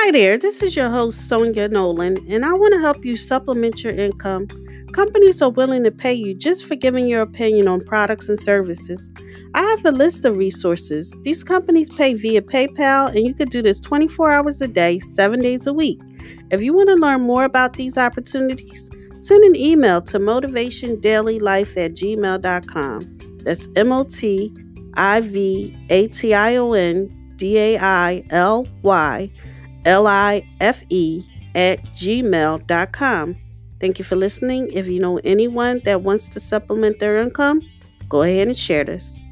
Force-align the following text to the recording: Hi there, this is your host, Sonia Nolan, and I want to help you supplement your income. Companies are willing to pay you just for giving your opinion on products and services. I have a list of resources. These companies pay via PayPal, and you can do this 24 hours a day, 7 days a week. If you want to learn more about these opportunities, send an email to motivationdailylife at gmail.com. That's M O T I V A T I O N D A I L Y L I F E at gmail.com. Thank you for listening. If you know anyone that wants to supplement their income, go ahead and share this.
Hi 0.00 0.12
there, 0.12 0.38
this 0.38 0.62
is 0.62 0.76
your 0.76 0.88
host, 0.88 1.28
Sonia 1.28 1.68
Nolan, 1.68 2.24
and 2.30 2.44
I 2.44 2.52
want 2.52 2.72
to 2.72 2.80
help 2.80 3.04
you 3.04 3.16
supplement 3.16 3.82
your 3.82 3.92
income. 3.92 4.46
Companies 4.92 5.42
are 5.42 5.50
willing 5.50 5.82
to 5.82 5.90
pay 5.90 6.14
you 6.14 6.34
just 6.34 6.66
for 6.66 6.76
giving 6.76 7.08
your 7.08 7.20
opinion 7.20 7.66
on 7.66 7.80
products 7.80 8.28
and 8.28 8.38
services. 8.38 9.10
I 9.54 9.62
have 9.62 9.84
a 9.84 9.90
list 9.90 10.24
of 10.24 10.36
resources. 10.36 11.12
These 11.24 11.42
companies 11.42 11.90
pay 11.90 12.14
via 12.14 12.42
PayPal, 12.42 13.08
and 13.08 13.26
you 13.26 13.34
can 13.34 13.48
do 13.48 13.60
this 13.60 13.80
24 13.80 14.30
hours 14.30 14.62
a 14.62 14.68
day, 14.68 15.00
7 15.00 15.40
days 15.40 15.66
a 15.66 15.74
week. 15.74 16.00
If 16.52 16.62
you 16.62 16.72
want 16.72 16.90
to 16.90 16.94
learn 16.94 17.22
more 17.22 17.42
about 17.42 17.72
these 17.72 17.98
opportunities, 17.98 18.88
send 19.18 19.42
an 19.42 19.56
email 19.56 20.00
to 20.02 20.20
motivationdailylife 20.20 21.76
at 21.76 21.94
gmail.com. 21.94 23.18
That's 23.42 23.68
M 23.74 23.92
O 23.92 24.04
T 24.04 24.54
I 24.94 25.22
V 25.22 25.76
A 25.90 26.06
T 26.06 26.34
I 26.34 26.54
O 26.54 26.72
N 26.72 27.12
D 27.36 27.58
A 27.58 27.78
I 27.78 28.22
L 28.30 28.64
Y 28.82 29.28
L 29.88 30.06
I 30.06 30.46
F 30.60 30.82
E 30.90 31.24
at 31.54 31.82
gmail.com. 31.86 33.36
Thank 33.80 33.98
you 33.98 34.04
for 34.04 34.16
listening. 34.16 34.70
If 34.72 34.86
you 34.86 35.00
know 35.00 35.18
anyone 35.24 35.80
that 35.84 36.02
wants 36.02 36.28
to 36.30 36.40
supplement 36.40 36.98
their 36.98 37.16
income, 37.16 37.62
go 38.08 38.22
ahead 38.22 38.48
and 38.48 38.56
share 38.56 38.84
this. 38.84 39.24